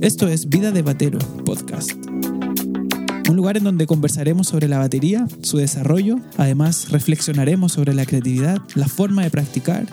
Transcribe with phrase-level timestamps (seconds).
[0.00, 1.92] Esto es Vida de Batero Podcast.
[3.28, 8.58] Un lugar en donde conversaremos sobre la batería, su desarrollo, además reflexionaremos sobre la creatividad,
[8.74, 9.86] la forma de practicar,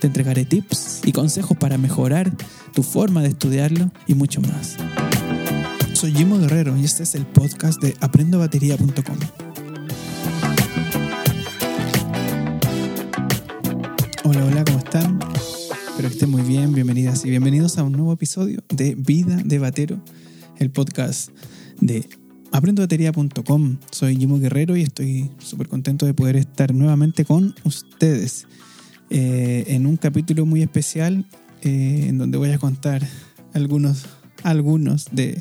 [0.00, 2.32] te entregaré tips y consejos para mejorar
[2.72, 4.76] tu forma de estudiarlo y mucho más.
[5.92, 9.18] Soy Jimo Guerrero y este es el podcast de aprendobatería.com.
[16.18, 20.00] estén muy bien, bienvenidas y bienvenidos a un nuevo episodio de Vida de Batero,
[20.56, 21.30] el podcast
[21.80, 22.08] de
[22.50, 23.76] aprendobatería.com.
[23.92, 28.48] Soy Jimo Guerrero y estoy súper contento de poder estar nuevamente con ustedes
[29.10, 31.24] eh, en un capítulo muy especial
[31.62, 33.06] eh, en donde voy a contar
[33.54, 34.06] algunos,
[34.42, 35.40] algunos de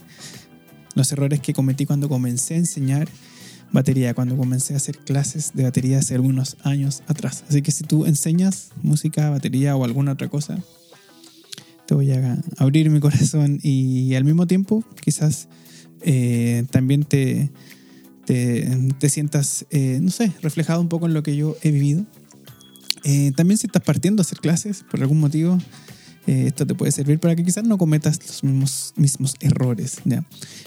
[0.94, 3.09] los errores que cometí cuando comencé a enseñar
[3.71, 7.44] batería, cuando comencé a hacer clases de batería hace algunos años atrás.
[7.49, 10.63] Así que si tú enseñas música, batería o alguna otra cosa,
[11.85, 15.48] te voy a abrir mi corazón y al mismo tiempo quizás
[16.02, 17.50] eh, también te,
[18.25, 22.06] te, sientas, eh, no sé, reflejado un poco en lo que yo he vivido.
[23.03, 25.58] Eh, también si estás partiendo a hacer clases por algún motivo,
[26.28, 30.00] eh, esto te puede servir para que quizás no cometas los mismos, mismos errores.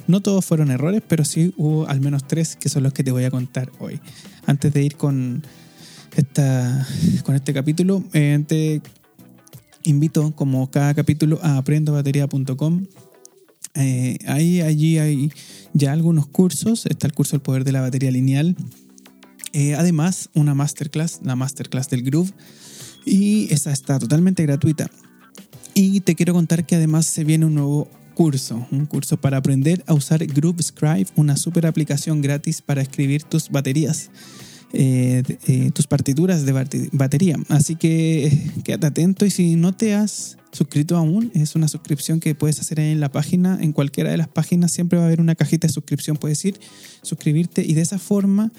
[0.07, 3.13] No todos fueron errores, pero sí hubo al menos tres que son los que te
[3.13, 4.01] voy a contar hoy.
[4.47, 5.43] Antes de ir con,
[6.17, 6.89] esta,
[7.25, 8.81] con este capítulo, eh, te
[9.83, 12.87] invito, como cada capítulo, a aprendobatería.com.
[13.75, 15.31] Eh, ahí, allí hay
[15.75, 16.87] ya algunos cursos.
[16.87, 18.57] Está el curso El Poder de la Batería Lineal.
[19.77, 22.33] además, una masterclass, la masterclass del Groove.
[23.05, 24.91] Y esa está totalmente gratuita.
[25.83, 29.83] Y te quiero contar que además se viene un nuevo curso, un curso para aprender
[29.87, 34.11] a usar GrooveScribe, una super aplicación gratis para escribir tus baterías.
[34.75, 37.37] Eh, eh, tus partituras de batería.
[37.49, 42.21] Así que eh, quédate atento y si no te has suscrito aún, es una suscripción
[42.21, 45.21] que puedes hacer en la página, en cualquiera de las páginas siempre va a haber
[45.21, 46.61] una cajita de suscripción, puedes ir,
[47.03, 48.53] suscribirte y de esa forma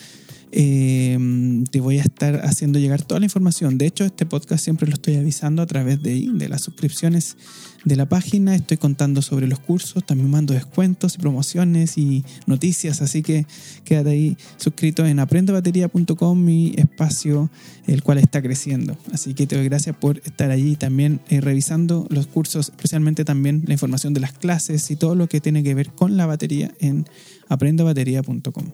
[0.54, 3.78] Em, te voy a estar haciendo llegar toda la información.
[3.78, 7.38] De hecho, este podcast siempre lo estoy avisando a través de, de las suscripciones
[7.86, 8.54] de la página.
[8.54, 13.02] Estoy contando sobre los cursos, también mando descuentos y promociones y noticias.
[13.02, 13.46] Así que
[13.86, 17.50] quédate ahí suscrito en aprendobatería.com, mi espacio,
[17.88, 18.98] el cual está creciendo.
[19.14, 23.64] Así que te doy gracias por estar allí también eh, revisando los cursos, especialmente también
[23.68, 26.74] la información de las clases y todo lo que tiene que ver con la batería
[26.80, 27.06] en
[27.48, 28.72] aprendobatería.com.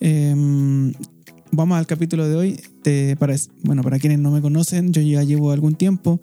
[0.00, 0.92] Em,
[1.50, 2.60] vamos al capítulo de hoy.
[3.18, 6.20] para, bueno, para quienes no me conocen, yo ya llevo algún tiempo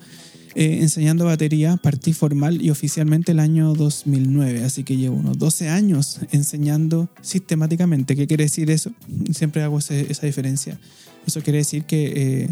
[0.56, 1.78] eh, enseñando batería.
[1.78, 8.16] Partí formal y oficialmente el año 2009, así que llevo unos 12 años enseñando sistemáticamente.
[8.16, 8.92] ¿Qué quiere decir eso?
[9.34, 10.80] Siempre hago esa diferencia.
[11.26, 12.50] Eso quiere decir que eh,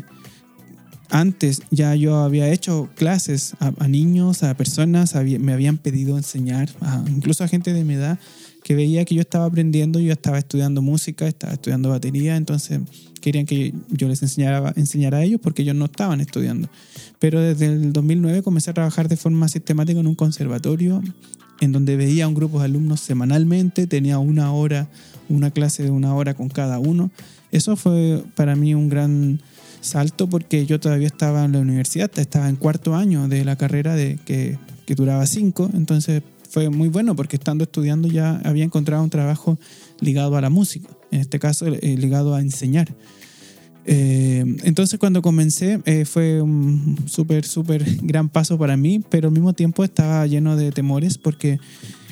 [1.09, 6.70] antes ya yo había hecho clases a, niños, a personas, me habían pedido enseñar,
[7.08, 8.20] incluso a gente de mi edad
[8.64, 12.80] que veía que yo estaba aprendiendo, yo estaba estudiando música, estaba estudiando batería, entonces
[13.22, 16.69] querían que yo les enseñara, enseñara a ellos porque ellos no estaban estudiando.
[17.19, 21.02] Pero desde el 2009 comencé a trabajar de forma sistemática en un conservatorio
[21.62, 24.88] en donde veía a un grupo de alumnos semanalmente, tenía una hora,
[25.28, 27.12] una clase de una hora con cada uno.
[27.52, 29.42] Eso fue para mí un gran
[29.81, 33.95] salto porque yo todavía estaba en la universidad, estaba en cuarto año de la carrera
[33.95, 39.03] de que, que duraba cinco, entonces fue muy bueno porque estando estudiando ya había encontrado
[39.03, 39.57] un trabajo
[40.00, 42.94] ligado a la música, en este caso eh, ligado a enseñar.
[43.85, 49.34] Eh, entonces cuando comencé eh, fue un súper, súper gran paso para mí, pero al
[49.34, 51.59] mismo tiempo estaba lleno de temores porque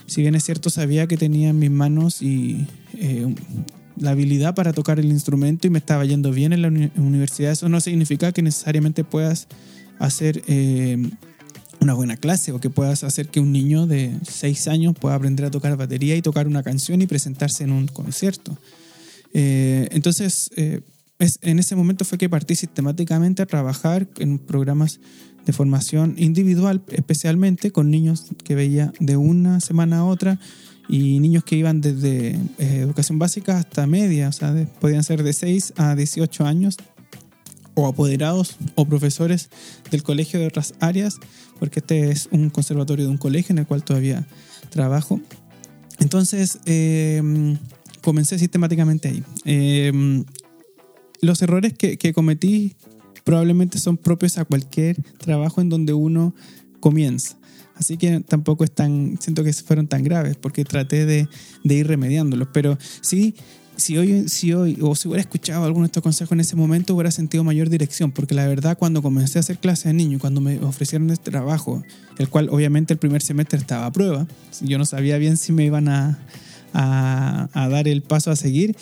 [0.06, 2.66] si bien es cierto sabía que tenía en mis manos y
[4.00, 7.70] la habilidad para tocar el instrumento y me estaba yendo bien en la universidad, eso
[7.70, 9.48] no significa que necesariamente puedas
[10.00, 10.44] hacer
[11.80, 15.46] una buena clase o que puedas hacer que un niño de 6 años pueda aprender
[15.46, 18.58] a tocar batería y tocar una canción y presentarse en un concierto.
[19.34, 20.82] Eh, entonces, eh,
[21.20, 25.00] es, en ese momento fue que partí sistemáticamente a trabajar en programas
[25.46, 30.40] de formación individual, especialmente con niños que veía de una semana a otra
[30.90, 35.34] y niños que iban desde eh, educación básica hasta media, o sea, podían ser de
[35.34, 36.78] 6 a 18 años
[37.74, 39.50] o apoderados o profesores
[39.92, 41.20] del colegio de otras áreas,
[41.60, 44.26] porque este es un conservatorio de un colegio en el cual todavía
[44.70, 45.20] trabajo.
[46.00, 47.58] Entonces, em,
[48.02, 49.24] comencé sistemáticamente ahí.
[49.46, 50.26] Em,
[51.22, 52.76] los errores que, que, cometí
[53.24, 56.34] probablemente son propios a cualquier trabajo en donde uno
[56.80, 57.38] comienza.
[57.80, 61.28] Así que tampoco es tan, siento que fueron tan graves porque traté de,
[61.64, 62.48] ir remediándolos.
[62.52, 63.36] Pero sí
[63.76, 66.96] si hoy, si hoy, o si hubiera escuchado alguno de estos consejos en ese momento,
[66.96, 70.42] hubiera sentido mayor dirección, porque la verdad cuando comencé a hacer clases de niños, cuando
[70.42, 71.84] me ofrecieron este trabajo,
[72.18, 74.26] el cual obviamente el primer semestre estaba a prueba,
[74.62, 76.18] yo no sabía bien si me iban a
[77.54, 78.76] dar el paso a seguir,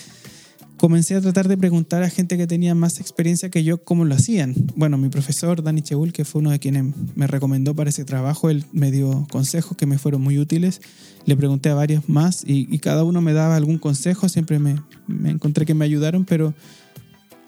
[0.77, 4.15] comencé a tratar de preguntar a gente que tenía más experiencia que yo cómo lo
[4.15, 4.53] hacían.
[4.75, 6.85] Bueno, mi profesor, Dani Cheul, que fue uno de quienes
[7.15, 10.81] me recomendó para ese trabajo, él me dio consejos que me fueron muy útiles.
[11.25, 14.75] Le pregunté a varios más y, cada uno me daba algún consejo, siempre me,
[15.07, 16.53] me encontré que me ayudaron, pero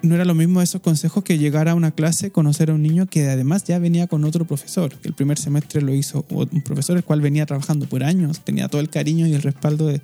[0.02, 3.08] no era lo mismo esos consejos que llegar a una clase, conocer a un niño
[3.08, 4.94] que además ya venía con otro profesor.
[5.04, 8.82] El primer semestre lo hizo un profesor el cual venía trabajando por años, tenía todo
[8.82, 10.02] el cariño y el respaldo de,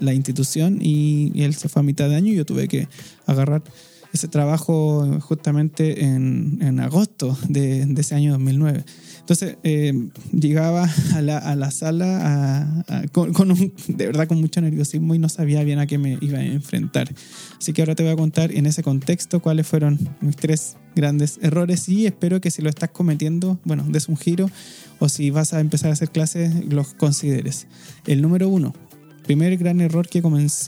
[0.00, 2.88] la institución y, y, él se fue a mitad de año y yo tuve que
[3.26, 3.62] agarrar
[4.16, 8.84] ese trabajo justamente en, en agosto de, ese año 2009.
[9.20, 9.92] Entonces eh,
[10.32, 15.18] llegaba a la, a la sala con, con un, de verdad con mucho nerviosismo y
[15.18, 17.12] no sabía bien a qué me iba a enfrentar.
[17.58, 21.38] Así que ahora te voy a contar en ese contexto cuáles fueron mis tres grandes
[21.42, 24.50] errores y espero que si lo estás cometiendo, bueno, des un giro
[24.98, 27.66] o si vas a empezar a hacer clases, los consideres.
[28.06, 28.74] El número uno,
[29.24, 30.22] primer gran error que,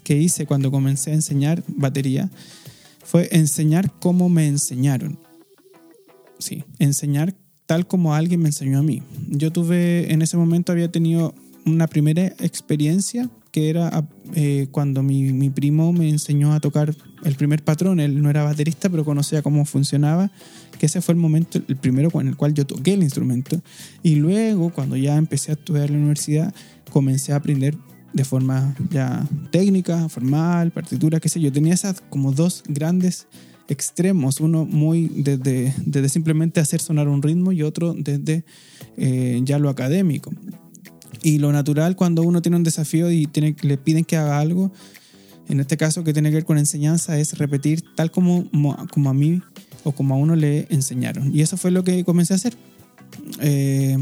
[0.04, 2.28] que hice cuando comencé a enseñar batería
[3.08, 5.18] fue enseñar como me enseñaron.
[6.38, 7.34] Sí, enseñar
[7.64, 9.02] tal como alguien me enseñó a mí.
[9.28, 11.34] Yo tuve, en ese momento había tenido
[11.64, 16.94] una primera experiencia que era eh, cuando mi, mi, primo me enseñó a tocar
[17.24, 17.98] el primer patrón.
[17.98, 20.30] Él no era baterista, pero conocía cómo funcionaba,
[20.78, 23.58] que ese fue el momento, el primero con el cual yo toqué el instrumento.
[24.02, 26.54] Y luego, cuando ya empecé a estudiar en la universidad,
[26.90, 27.74] comencé a aprender
[28.12, 31.52] de forma ya técnica, formal, partitura, qué sé yo.
[31.52, 33.26] Tenía esas como dos grandes
[33.68, 38.44] extremos, uno muy desde, desde simplemente hacer sonar un ritmo y otro desde
[38.96, 40.32] eh, ya lo académico.
[41.22, 44.72] Y lo natural cuando uno tiene un desafío y tiene, le piden que haga algo,
[45.48, 48.48] en este caso que tiene que ver con enseñanza, es repetir tal como,
[48.92, 49.42] como a mí
[49.84, 51.34] o como a uno le enseñaron.
[51.34, 52.56] Y eso fue lo que comencé a hacer.
[53.40, 53.96] Eh,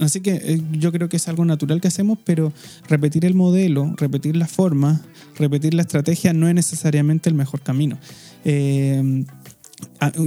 [0.00, 2.52] así que eh, yo creo que es algo natural que hacemos, pero
[2.88, 5.00] repetir el modelo, repetir la forma,
[5.36, 7.98] repetir la estrategia no es necesariamente el mejor camino.
[8.44, 9.24] Eh,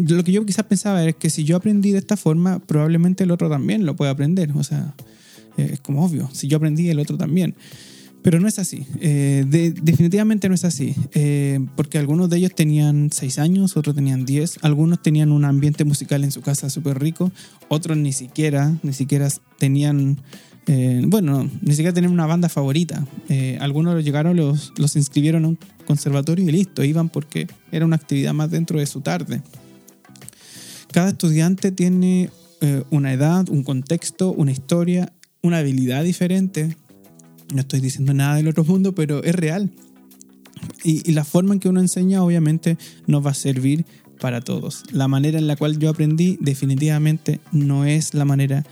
[0.07, 3.31] lo que yo quizás pensaba es que si yo aprendí de esta forma, probablemente el
[3.31, 4.51] otro también lo puede aprender.
[4.55, 4.93] O sea,
[5.57, 7.55] es como obvio, si yo aprendí, el otro también.
[8.23, 13.11] Pero no es así, eh, definitivamente no es así, eh, porque algunos de ellos tenían
[13.11, 17.33] 6 años, otros tenían 10, algunos tenían un ambiente musical en su casa súper rico,
[17.67, 19.27] otros ni siquiera, ni siquiera
[19.59, 20.21] tenían,
[20.67, 23.05] eh, bueno, ni siquiera tenían una banda favorita.
[23.59, 28.33] algunos llegaron, los, los inscribieron a un conservatorio y listo, iban porque era una actividad
[28.33, 29.41] más dentro de su tarde.
[30.93, 32.29] Cada estudiante tiene
[32.89, 35.11] una edad, un contexto, una historia,
[35.41, 36.77] una habilidad diferente
[37.53, 39.71] no estoy diciendo nada del otro mundo, pero es real.
[40.83, 42.77] Y, la forma en que uno enseña obviamente
[43.07, 43.85] no va a servir
[44.19, 44.83] para todos.
[44.91, 48.65] La manera en la cual yo aprendí definitivamente no es la manera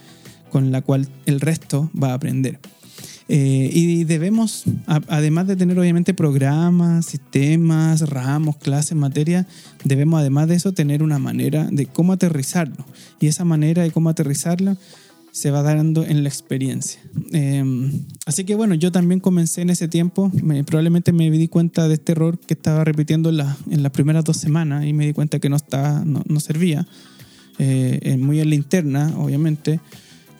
[0.51, 2.59] con la cual el resto va a aprender.
[3.27, 9.47] Eh, y debemos, además de tener obviamente programas, sistemas, ramos, clases, materia,
[9.85, 12.85] debemos además de eso tener una manera de cómo aterrizarlo.
[13.21, 14.75] Y esa manera de cómo aterrizarlo
[15.31, 17.01] se va dando en la experiencia.
[17.31, 20.31] Em, así que bueno, yo también comencé en ese tiempo,
[20.65, 23.39] probablemente me di cuenta de este error que estaba repitiendo en,
[23.69, 26.87] en las primeras dos semanas y me di cuenta que no, estaba, no, no servía,
[27.59, 29.79] eh, muy en la interna, obviamente,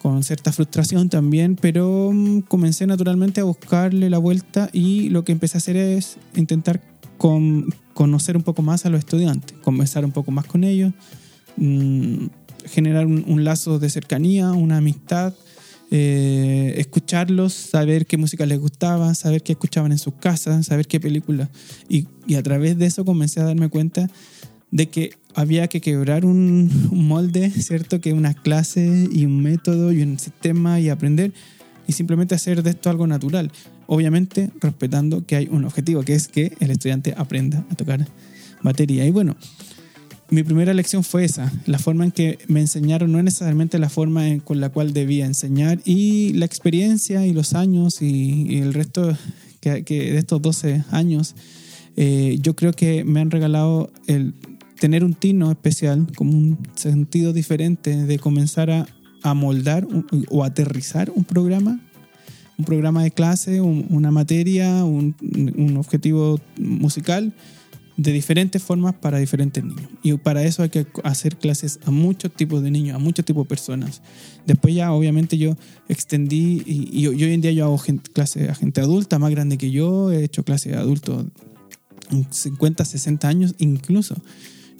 [0.00, 5.30] con cierta frustración también, pero mm, comencé naturalmente a buscarle la vuelta y lo que
[5.30, 6.82] empecé a hacer es intentar
[7.18, 10.92] con, conocer un poco más a los estudiantes, conversar un poco más con ellos.
[11.56, 12.26] Mm,
[12.66, 15.34] generar un, lazo de cercanía, una amistad,
[15.90, 21.00] eh, escucharlos, saber qué música les gustaba, saber qué escuchaban en sus casas, saber qué
[21.00, 21.48] películas.
[21.88, 24.08] Y, a través de eso comencé a darme cuenta
[24.70, 28.00] de que había que quebrar un, molde, ¿cierto?
[28.00, 31.32] Que una clase y un método y un sistema y aprender
[31.86, 33.50] y simplemente hacer de esto algo natural.
[33.86, 38.06] Obviamente respetando que hay un objetivo, que es que el estudiante aprenda a tocar
[38.62, 39.04] batería.
[39.04, 39.36] Y bueno,
[40.32, 43.90] mi primera lección fue esa, la forma en que me enseñaron no es necesariamente la
[43.90, 49.14] forma con la cual debía enseñar y la experiencia y los años y, el resto
[49.60, 51.34] que, de estos 12 años,
[51.96, 54.32] eh, yo creo que me han regalado el
[54.80, 58.86] tener un tino especial, como un sentido diferente de comenzar a,
[59.22, 59.86] a moldar
[60.30, 61.78] o aterrizar un programa,
[62.56, 67.34] un programa de clase, una materia, un, un objetivo musical
[68.02, 69.88] de diferentes formas para diferentes niños.
[70.02, 73.44] Y para eso hay que hacer clases a muchos tipos de niños, a muchos tipos
[73.44, 74.02] de personas.
[74.46, 75.56] Después ya obviamente yo
[75.88, 77.80] extendí y, hoy en día yo hago
[78.12, 81.26] clases a gente adulta más grande que yo, he hecho clases a adultos
[82.30, 84.16] 50, 60 años incluso.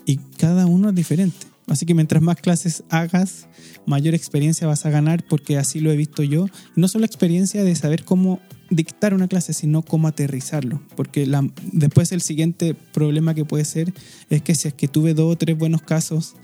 [0.05, 1.47] Y cada uno es diferente.
[1.69, 3.47] Así que mientras más clases hagas,
[3.87, 6.47] mayor experiencia vas a ganar porque así lo he visto yo.
[6.75, 8.41] no solo experiencia de saber cómo
[8.75, 10.81] dictar una clase, sino cómo aterrizarlo.
[10.97, 11.29] Porque
[11.73, 13.93] después el siguiente problema que puede ser
[14.31, 16.35] es que si es que tuve dos o tres buenos casos,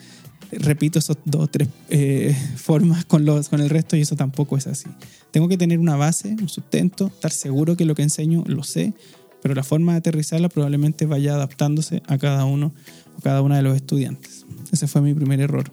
[0.51, 4.57] repito esos dos o tres eh, formas con, los, con el resto y eso tampoco
[4.57, 4.89] es así.
[5.31, 8.95] Tengo que tener una base, un sustento, estar seguro que lo que enseño lo sé,
[9.43, 12.73] pero la forma de aterrizarla probablemente vaya adaptándose a cada uno
[13.17, 14.47] o cada una de los estudiantes.
[14.73, 15.71] Ese fue mi primer error.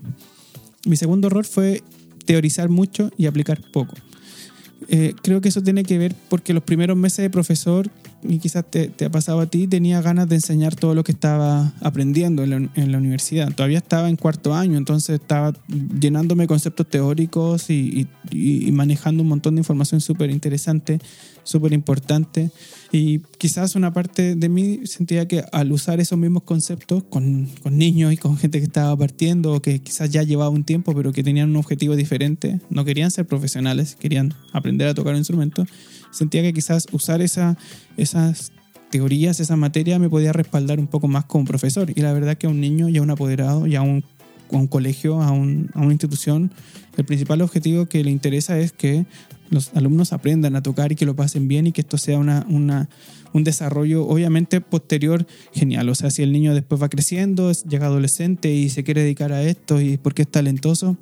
[0.86, 1.84] Mi segundo error fue
[2.26, 3.96] teorizar mucho y aplicar poco.
[4.88, 7.90] Eh, creo que eso tiene que ver porque los primeros meses de profesor,
[8.28, 11.74] y quizás te, ha pasado a ti, tenía ganas de enseñar todo lo que estaba
[11.82, 13.54] aprendiendo en la, universidad.
[13.54, 19.56] Todavía estaba en cuarto año, entonces estaba llenándome conceptos teóricos y, y manejando un montón
[19.56, 21.00] de información súper interesante
[21.46, 22.52] súper importante.
[22.92, 27.78] Y quizás una parte de mí sentía que al usar esos mismos conceptos con, con,
[27.78, 31.14] niños y con gente que estaba partiendo o que quizás ya llevaba un tiempo pero
[31.14, 35.66] que tenían un objetivo diferente, no querían ser profesionales, querían aprender a tocar un instrumento,
[36.16, 37.58] sentía que quizás usar esa,
[37.98, 38.52] esas
[38.90, 41.92] teorías, esa materia me podía respaldar un poco más como profesor.
[41.94, 44.04] Y la verdad que a un niño y a un apoderado y a un,
[44.52, 46.52] a un colegio, a, un, a una institución,
[46.98, 49.06] el principal objetivo que le interesa es que
[49.50, 52.46] los alumnos aprendan a tocar y que lo pasen bien y que esto sea una,
[52.50, 52.90] una,
[53.34, 55.90] un desarrollo obviamente posterior genial.
[55.90, 59.44] O sea, si el niño después va creciendo, llega adolescente y se quiere dedicar a
[59.44, 60.98] esto y porque es talentoso,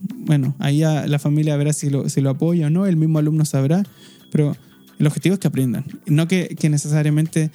[0.00, 3.44] bueno, ahí la familia verá si lo, si lo apoya o no, el mismo alumno
[3.44, 3.82] sabrá,
[4.30, 4.56] pero
[4.98, 7.50] el objetivo es que aprendan, no que, que necesariamente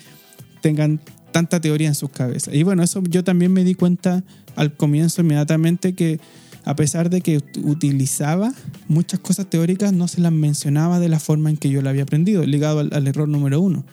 [0.61, 0.99] tengan
[1.31, 2.53] tanta teoría en sus cabezas.
[2.53, 4.23] Y bueno, eso yo también me di cuenta
[4.55, 6.19] al comienzo inmediatamente que
[6.63, 8.53] a pesar de que utilizaba
[8.87, 12.03] muchas cosas teóricas, no se las mencionaba de la forma en que yo la había
[12.03, 13.83] aprendido, ligado al, error número uno.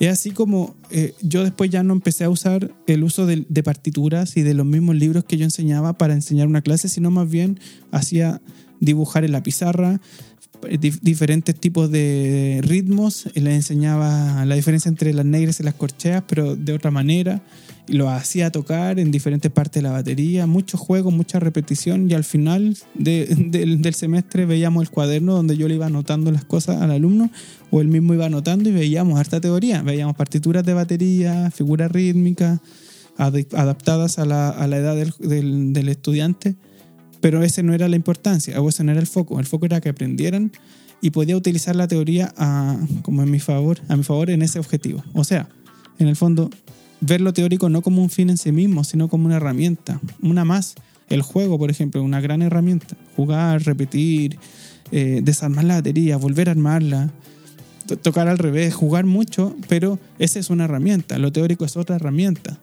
[0.00, 4.34] Es así como eh, yo después ya no empecé a usar el uso de, partituras
[4.38, 7.60] y de los mismos libros que yo enseñaba para enseñar una clase, sino más bien
[7.92, 8.40] hacía
[8.80, 10.00] dibujar en la pizarra
[10.80, 16.56] diferentes tipos de ritmos, le enseñaba la diferencia entre las negras y las corcheas, pero
[16.56, 17.42] de otra manera
[17.86, 22.24] lo hacía tocar en diferentes partes de la batería, muchos juegos, mucha repetición y al
[22.24, 27.30] final del semestre veíamos el cuaderno donde yo le iba anotando las cosas al alumno
[27.70, 32.60] o él mismo iba anotando y veíamos harta teoría, veíamos partituras de batería, figuras rítmicas
[33.16, 36.54] adaptadas a la, a la edad del, del, estudiante,
[37.20, 39.80] pero ese no era la importancia o ese no era el foco, el foco era
[39.80, 40.52] que aprendieran
[41.00, 44.58] y podía utilizar la teoría a, como en mi favor, a mi favor en ese
[44.58, 45.02] objetivo.
[45.14, 45.48] O sea,
[45.98, 46.50] en el fondo
[47.00, 50.44] ver lo teórico no como un fin en sí mismo, sino como una herramienta, una
[50.44, 50.74] más.
[51.08, 52.96] El juego, por ejemplo, una gran herramienta.
[53.16, 54.38] Jugar, repetir,
[54.92, 57.10] eh, desarmar la batería, volver a armarla,
[58.02, 61.18] tocar al revés, jugar mucho, pero esa es una herramienta.
[61.18, 62.60] Lo teórico es otra herramienta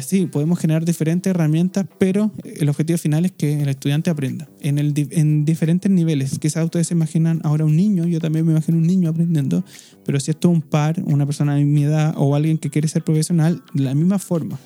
[0.00, 4.78] sí, podemos generar diferentes herramientas, pero el objetivo final es que el estudiante aprenda en,
[4.78, 6.38] el, en diferentes niveles.
[6.38, 9.64] Quizás ustedes se imaginan ahora un niño, yo también me imagino un niño aprendiendo,
[10.04, 12.86] pero si esto es un par, una persona de mi edad o alguien que quiere
[12.88, 14.58] ser profesional, de la misma forma.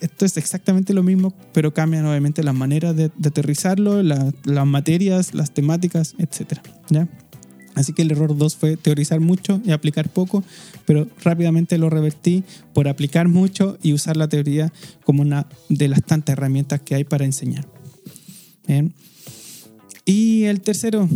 [0.00, 5.52] Esto es exactamente lo mismo, pero cambian obviamente las maneras de, aterrizarlo, las materias, las
[5.52, 6.58] temáticas, etc.
[6.90, 7.08] ¿ya?
[7.74, 10.44] Así que el error 2 fue teorizar mucho y aplicar poco,
[10.86, 14.72] pero rápidamente lo revertí por aplicar mucho y usar la teoría
[15.04, 17.66] como una de las tantas herramientas que hay para enseñar.
[18.66, 18.94] Bien.
[20.06, 21.08] Y el tercero,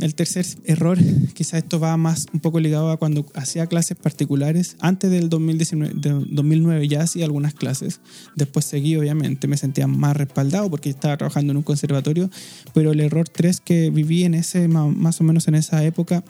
[0.00, 0.98] el tercer error,
[1.32, 4.76] quizás esto va más un poco ligado a cuando hacía clases particulares.
[4.80, 5.94] Antes del 2019,
[6.28, 8.00] 2009 ya hacía algunas clases.
[8.36, 12.28] Después seguí, obviamente, me sentía más respaldado porque estaba trabajando en un conservatorio.
[12.74, 16.22] Pero el error 3 que viví en ese, más o menos en esa época,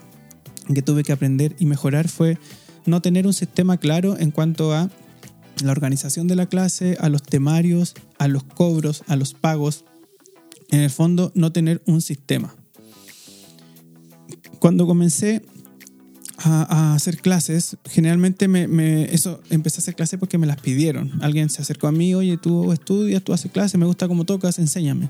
[0.72, 2.38] que tuve que aprender y mejorar fue
[2.86, 4.88] no tener un sistema claro en cuanto a
[5.64, 9.84] la organización de la clase, a los temarios, a los cobros, a los pagos
[10.70, 12.54] en el fondo no tener un sistema.
[14.58, 15.42] Cuando comencé
[16.38, 21.12] a, hacer clases, generalmente me, eso empecé a hacer clases porque me las pidieron.
[21.22, 24.58] Alguien se acercó a mí, oye, tú estudias, tú haces clases, me gusta cómo tocas,
[24.58, 25.08] enséñame.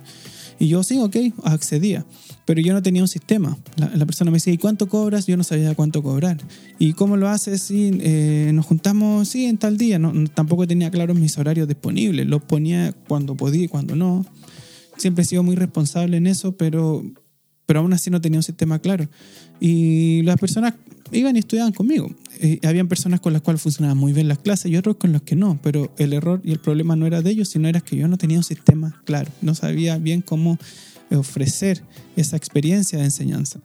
[0.58, 2.04] Y yo, sí, ok, accedía.
[2.44, 3.56] Pero yo no tenía un sistema.
[3.76, 5.26] La, persona me decía, ¿y cuánto cobras?
[5.26, 6.38] Yo no sabía cuánto cobrar.
[6.78, 7.62] ¿Y cómo lo haces?
[7.62, 9.98] Sí, eh, nos juntamos, sí, en tal día.
[9.98, 12.26] No, tampoco tenía claros mis horarios disponibles.
[12.26, 14.26] Los ponía cuando podía y cuando no
[14.96, 17.04] siempre he sido muy responsable en eso, pero,
[17.66, 19.08] pero aún así no tenía un sistema claro.
[19.60, 20.74] Y las personas
[21.12, 22.10] iban y estudiaban conmigo.
[22.40, 25.22] Y habían personas con las cuales funcionaban muy bien las clases y otros con los
[25.22, 27.96] que no, pero el error y el problema no era de ellos, sino era que
[27.96, 30.58] yo no tenía un sistema claro, no sabía bien cómo
[31.10, 31.82] ofrecer
[32.16, 33.60] esa experiencia de enseñanza.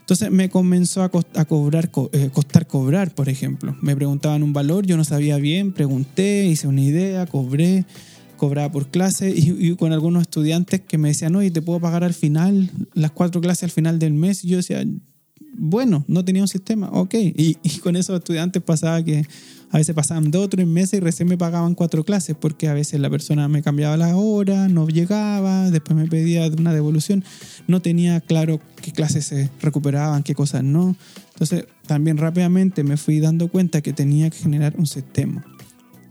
[0.00, 3.76] Entonces me comenzó a, cobrar, eh, costar cobrar, por ejemplo.
[3.80, 7.84] Me preguntaban un valor, yo no sabía bien, pregunté, hice una idea, cobré,
[8.40, 12.14] cobraba por clase y, con algunos estudiantes que me decían, oye, ¿te puedo pagar al
[12.14, 14.42] final, las cuatro clases al final del mes?
[14.44, 14.82] Y yo decía,
[15.52, 17.14] bueno, no tenía un sistema, ok.
[17.16, 19.26] Y, y con esos estudiantes pasaba que
[19.70, 22.72] a veces pasaban dos o tres meses y recién me pagaban cuatro clases porque a
[22.72, 27.22] veces la persona me cambiaba la hora, no llegaba, después me pedía una devolución,
[27.68, 30.96] no tenía claro qué clases se recuperaban, qué cosas no.
[31.34, 35.44] Entonces también rápidamente me fui dando cuenta que tenía que generar un sistema.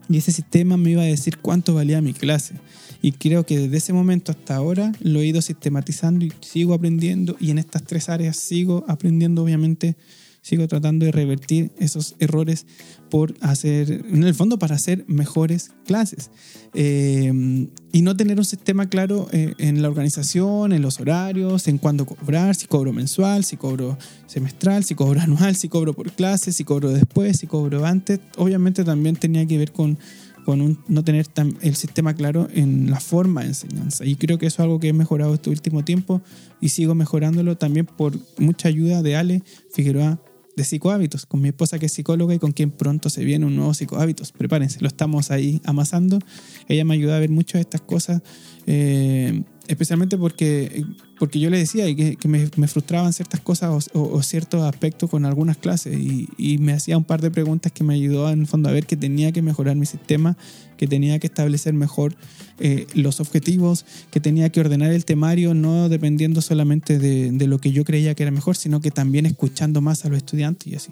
[0.09, 2.55] Y ese sistema me iba a decir cuánto valía mi clase.
[3.01, 7.37] Y creo que desde ese momento hasta ahora lo he ido sistematizando y sigo aprendiendo.
[7.39, 9.95] Y en estas tres áreas sigo aprendiendo, obviamente,
[10.41, 12.65] sigo tratando de revertir esos errores
[13.09, 16.29] por hacer, en el fondo, para hacer mejores clases.
[16.73, 21.79] Eh, y no tener un sistema claro eh, en la organización, en los horarios, en
[21.79, 26.53] cuándo cobrar, si cobro mensual, si cobro semestral, si cobro anual, si cobro por clase,
[26.53, 28.19] si cobro después, si cobro antes.
[28.37, 29.97] Obviamente también tenía que ver con
[30.45, 31.27] con no tener
[31.61, 34.03] el sistema claro en la forma de enseñanza.
[34.03, 36.23] Y creo que eso es algo que he mejorado este último tiempo
[36.59, 40.19] y sigo mejorándolo también por mucha ayuda de Ale Figueroa
[40.55, 43.55] de psicohábitos, con mi esposa que es psicóloga y con quien pronto se viene un
[43.55, 44.31] nuevo psicohábitos.
[44.31, 46.19] Prepárense, lo estamos ahí amasando.
[46.67, 48.21] Ella me ayuda a ver muchas de estas cosas.
[48.67, 50.83] Eh, especialmente porque,
[51.19, 55.57] porque yo le decía y que, me, frustraban ciertas cosas o, ciertos aspectos con algunas
[55.57, 58.71] clases y, me hacía un par de preguntas que me ayudó en el fondo a
[58.71, 60.37] ver que tenía que mejorar mi sistema,
[60.75, 62.15] que tenía que establecer mejor
[62.59, 67.59] eh, los objetivos, que tenía que ordenar el temario no dependiendo solamente de, de lo
[67.59, 70.75] que yo creía que era mejor, sino que también escuchando más a los estudiantes y
[70.75, 70.91] así.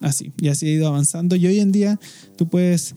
[0.00, 1.36] Así, y así he ido avanzando.
[1.36, 2.00] Y hoy en día
[2.36, 2.94] tú puedes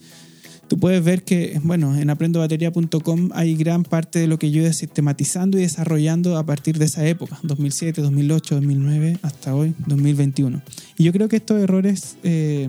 [0.68, 4.72] tú puedes ver que, bueno, en aprendobatería.com hay gran parte de lo que yo he
[4.72, 10.62] sistematizando y desarrollando a partir de esa época, 2007, 2008, 2009, hasta hoy, 2021.
[10.96, 12.68] Y yo creo que estos errores eh,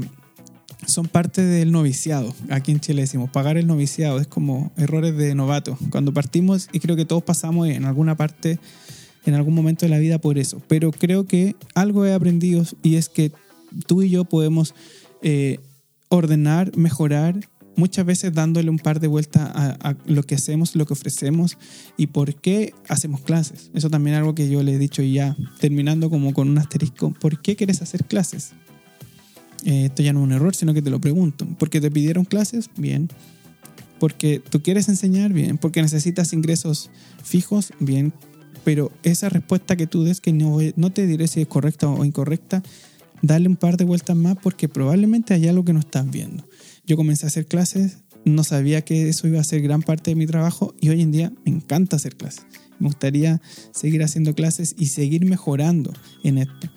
[0.88, 2.34] son parte del noviciado.
[2.50, 5.78] Aquí en Chile decimos, pagar el noviciado, es como errores de novato.
[5.92, 8.60] Cuando partimos, y creo que todos pasamos en alguna parte,
[9.26, 10.62] en algún momento de la vida por eso.
[10.68, 13.32] Pero creo que algo he aprendido y es que
[13.86, 14.74] tú y yo podemos...
[15.22, 15.60] Eh,
[16.10, 17.40] ordenar, mejorar
[17.80, 21.58] muchas veces dándole un par de vueltas a, lo que hacemos, lo que ofrecemos
[21.98, 23.72] y por qué hacemos clases.
[23.74, 27.12] Eso también es algo que yo le he dicho ya, terminando como con un asterisco,
[27.12, 28.52] ¿por qué quieres hacer clases?
[29.66, 31.48] Eh, esto ya no es un error, sino que te lo pregunto.
[31.58, 32.70] ¿Porque te pidieron clases?
[32.78, 33.10] Bien.
[34.00, 35.34] ¿Porque tú quieres enseñar?
[35.34, 35.58] Bien.
[35.58, 36.90] ¿Porque necesitas ingresos
[37.24, 37.74] fijos?
[37.80, 38.14] Bien.
[38.64, 42.62] Pero esa respuesta que tú des, que no, te diré si es correcta o incorrecta,
[43.22, 46.46] dale un par de vueltas más porque probablemente hay algo que no estás viendo.
[46.90, 50.16] Yo comencé a hacer clases, no sabía que eso iba a ser gran parte de
[50.16, 52.48] mi trabajo y hoy en día me encanta hacer clases.
[52.80, 53.40] Me gustaría
[53.72, 56.68] seguir haciendo clases y seguir mejorando en esto.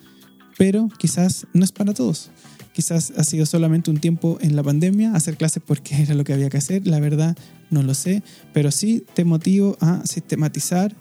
[0.55, 2.29] Pero quizás no es para todos.
[2.73, 6.33] Quizás ha sido solamente un tiempo en la pandemia hacer clases porque era lo que
[6.33, 6.85] había que hacer.
[6.85, 7.35] La verdad
[7.71, 8.21] no lo sé.
[8.53, 10.95] Pero sí te motivo a sistematizar,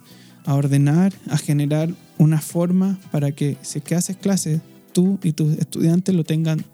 [0.46, 4.62] a ordenar, a generar una forma para que si que haces clases,
[4.94, 6.64] tú y tus estudiantes lo tengan,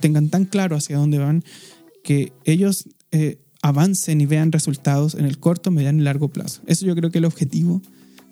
[0.00, 1.44] tengan tan claro hacia dónde van
[2.04, 6.62] que ellos eh, avancen y vean resultados en el corto, mediano y largo plazo.
[6.66, 7.82] Eso yo creo que es el objetivo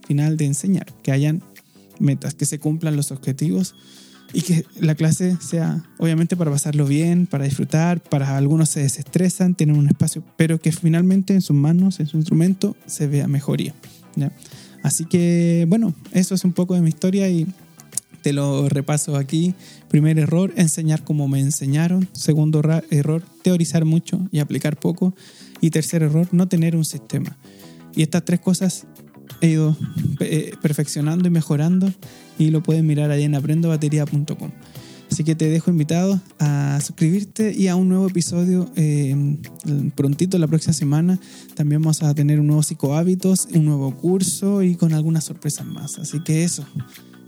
[0.07, 1.43] final de enseñar, que hayan
[1.99, 3.75] metas, que se cumplan los objetivos
[4.35, 9.55] y que la clase sea obviamente para pasarlo bien, para disfrutar, para algunos se desestresan,
[9.55, 13.75] tienen un espacio, pero que finalmente en sus manos, en su instrumento, se vea mejoría.
[14.83, 17.47] Así que bueno, eso es un poco de mi historia y
[18.23, 19.55] te lo repaso aquí.
[19.89, 22.09] Primer error, enseñar como me enseñaron.
[22.13, 25.15] Segundo error, teorizar mucho y aplicar poco.
[25.61, 27.37] Y tercer error, no tener un sistema.
[27.95, 28.87] Y estas tres cosas
[29.41, 29.77] he ido
[30.21, 31.93] eh, perfeccionando y mejorando
[32.39, 34.51] y lo puedes mirar ahí en aprendobatería.com.
[35.11, 39.37] Así que te dejo invitado a suscribirte y a un nuevo episodio eh,
[39.95, 41.21] prontito la próxima semana.
[41.55, 45.99] También vamos a tener un nuevo psicohábitos, un nuevo curso y con algunas sorpresas más.
[45.99, 46.65] Así que eso.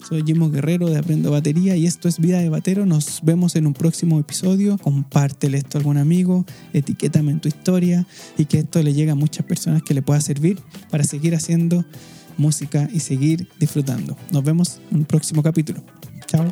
[0.07, 2.85] Soy Jimo Guerrero de Aprendo Batería y esto es Vida de Batero.
[2.85, 4.77] Nos vemos en un próximo episodio.
[4.77, 9.15] Compártele esto a algún amigo, etiquétame en tu historia y que esto le llegue a
[9.15, 11.87] muchas personas que le pueda servir para seguir haciendo
[12.37, 14.15] música y seguir disfrutando.
[14.31, 15.83] Nos vemos en un próximo capítulo.
[16.27, 16.51] Chao.